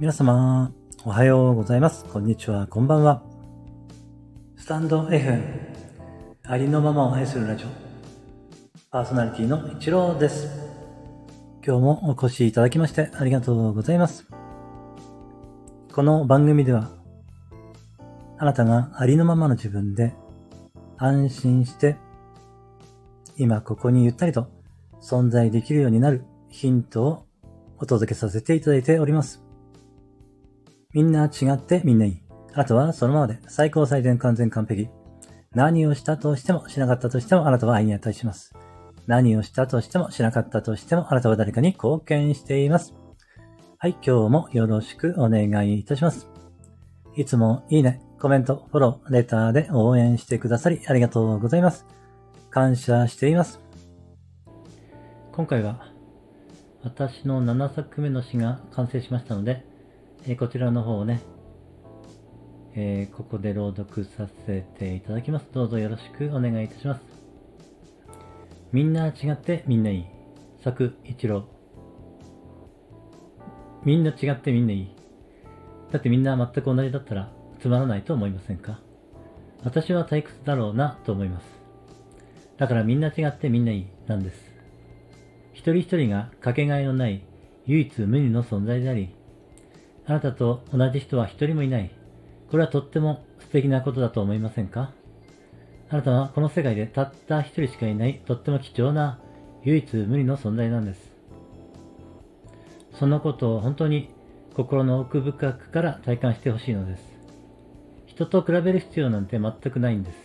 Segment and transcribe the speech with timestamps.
[0.00, 0.72] 皆様、
[1.04, 2.06] おはようございます。
[2.06, 3.22] こんにちは、こんばんは。
[4.56, 5.38] スタンド F、
[6.42, 7.68] ありのままを愛するラジオ、
[8.90, 10.48] パーソナリティの一郎です。
[11.62, 14.26] 今日もお越しいただきましてありがとうございます。
[15.92, 16.88] この番組では、
[18.38, 20.14] あなたがありのままの自分で
[20.96, 21.96] 安心して、
[23.36, 24.48] 今ここにゆったりと
[25.02, 27.26] 存在できるようになるヒントを
[27.76, 29.49] お届けさせていただいております。
[30.92, 32.22] みんな違ってみんないい。
[32.54, 34.88] あとはそのままで最高最善完全完璧。
[35.54, 38.54] 何をしたとしてもしなかったとしてもあなたは愛に値します。
[39.06, 42.94] 何をしたとしてもしなかったとしてもあなたは誰かに貢献しています。
[43.78, 46.28] はい、今日もよろしくお願いいたします。
[47.16, 51.86] いつもいいね、コメント、フォロー、レターで応援してくださりありがとうございます。
[52.50, 53.60] 感謝しています。
[55.32, 55.86] 今回は
[56.82, 59.69] 私の7作目の詩が完成しましたので、
[60.26, 61.20] えーこちらの方をね、
[62.74, 65.46] えーここで朗読させていただきます。
[65.52, 67.00] どうぞよろしくお願いいたします。
[68.72, 70.04] みんな違ってみんないい。
[70.62, 71.44] 作一郎。
[73.84, 74.88] みんな違ってみんないい。
[75.90, 78.78] だってみんな全く同じだったらつまらないと思いませんか？
[79.64, 81.44] 私は退屈だろうなと思います。
[82.58, 84.36] だからみんな違ってみんないいなんです。
[85.54, 87.22] 一人一人がかけがえのない
[87.66, 89.14] 唯一無二の存在であり、
[90.10, 91.88] あなたと同じ人は一人もいない。
[92.50, 94.90] これはとっても素敵なことだと思いませんか？
[95.88, 99.20] あなたはこの世界でたった一人しかいないとっても貴重な
[99.62, 101.12] 唯一無二の存在なんです。
[102.98, 104.10] そのことを本当に
[104.56, 107.04] 心の奥深くから体感してほしいのです。
[108.06, 110.16] 人と比べる必要なんて全くないんです。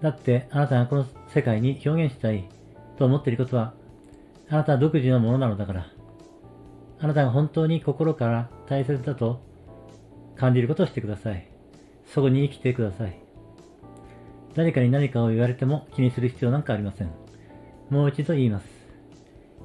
[0.00, 2.48] だってあなたがこの世界に表現したい
[3.00, 3.74] と思っていることは
[4.48, 5.86] あなた独自のものなのだから。
[6.98, 9.40] あなたが本当に心から大切だと
[10.36, 11.46] 感じることをしてください。
[12.06, 13.18] そこに生きてください。
[14.54, 17.10] 誰かに何かを言われても気にする必要なんかありません。
[17.90, 18.66] もう一度言います。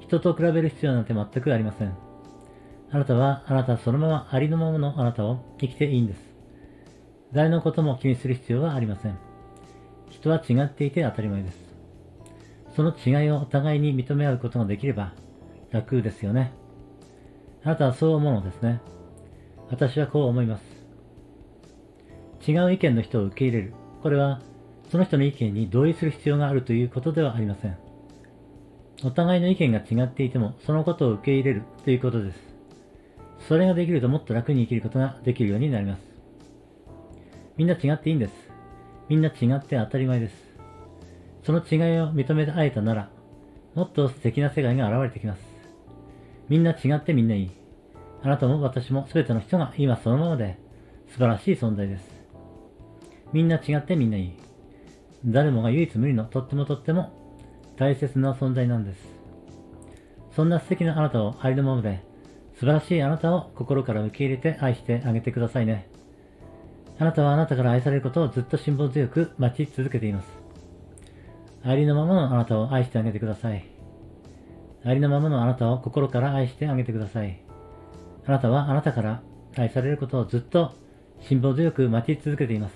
[0.00, 1.96] 人と比べる必要なんて全くありません。
[2.90, 6.20] あなたはあなたそのままありのままのあなたを生きていいんです。
[7.32, 9.16] 誰のことも気にする必要はありません。
[10.10, 11.58] 人は違っていて当たり前です。
[12.76, 15.14] その違いをお互いに認め合うことができれば
[15.70, 16.52] 楽ですよね。
[17.64, 18.80] あなたはそう思うのですね。
[19.70, 20.62] 私はこう思います。
[22.50, 23.74] 違う意見の人を受け入れる。
[24.02, 24.40] これは、
[24.90, 27.78] その人の意見に同意する必要があるということではありません。
[29.04, 32.38] お互いの意見が違っていても、そのことを受け入れるということです。
[33.48, 36.00] それができるともっと楽に生きることができるようになります。
[37.56, 38.32] みんな違っていいんです。
[39.08, 40.34] みんな違って当たり前です。
[41.44, 43.08] その違いを認め合えたなら、
[43.74, 45.51] もっと素敵な世界が現れてきます。
[46.48, 47.50] みんな違ってみんないい。
[48.22, 50.58] あなたも私も全ての人が今そのままで
[51.08, 52.04] 素晴らしい存在です。
[53.32, 54.32] みんな違ってみんないい。
[55.24, 57.12] 誰もが唯一無二のとってもとっても
[57.76, 58.98] 大切な存在なんです。
[60.34, 62.02] そんな素敵なあなたをありのままで
[62.54, 65.88] 素晴らしいあなたを心から受け入れて愛してあげてくださいね。
[66.98, 70.28] あなたはあなたから愛されることをずっと辛抱強く待ち続けています。
[71.64, 73.71] ありのままのあなたを愛してあげてください。
[74.84, 77.40] ありのままのあなたを心から愛してあげてください。
[78.26, 79.22] あなたはあなたから
[79.56, 80.72] 愛されることをずっと
[81.20, 82.74] 辛抱強く待ち続けています。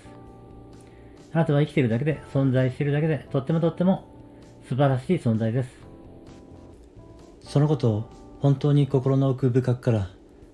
[1.33, 4.07] あなたは生きているだけで、存在しているだけで、とってもとっても
[4.69, 5.69] 素晴らしい存在です。
[7.41, 10.09] そのことを本当に心の奥深くから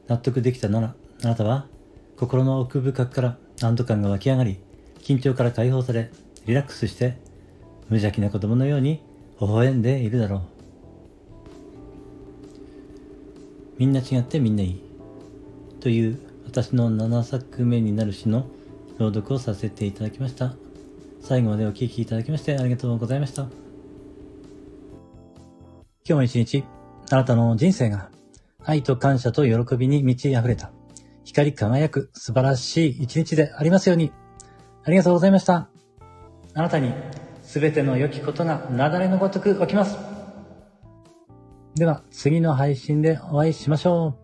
[0.08, 1.68] 納得できたなら、あなたは
[2.18, 4.60] 心の奥深くから安堵感が湧き上がり、
[5.00, 6.10] 緊張から解放され、
[6.46, 7.18] リラックスして、
[7.90, 9.04] 無邪気な子供のように
[9.40, 10.53] 微笑んでいるだろう。
[13.78, 14.82] みんな違ってみんないい。
[15.80, 18.46] という私の7作目になる詩の
[19.00, 20.54] 朗読をさせていただきました。
[21.22, 23.44] 最後までお聴きいただきましてありがとうございました。
[23.44, 23.52] 今
[26.06, 26.64] 日も一日、
[27.12, 28.12] あなたの人生が
[28.64, 30.72] 愛と感謝と喜びに満ち溢れた、
[31.24, 34.12] 光り輝く素晴らしい一日でありますように。
[34.84, 35.70] ありがとうございました。
[36.54, 36.94] あなたに
[37.44, 40.13] 全ての良きことが雪崩のごとく起きます。
[41.76, 44.23] では、次の配信でお会いしましょう。